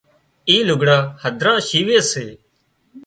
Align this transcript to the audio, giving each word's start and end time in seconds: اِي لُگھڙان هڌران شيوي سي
اِي 0.49 0.57
لُگھڙان 0.67 1.03
هڌران 1.23 1.59
شيوي 1.67 1.97
سي 2.11 2.25